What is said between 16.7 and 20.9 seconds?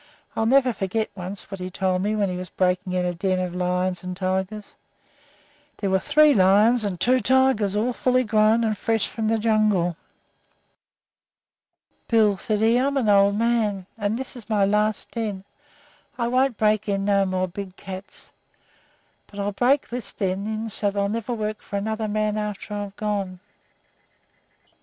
in no more big cats, but I'll break this den in so